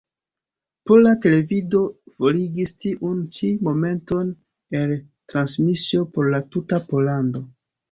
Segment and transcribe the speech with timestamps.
[0.91, 1.81] Pola Televido
[2.21, 4.33] forigis tiun ĉi momenton
[4.81, 4.97] el
[5.35, 7.47] transmisio por la tuta Pollando.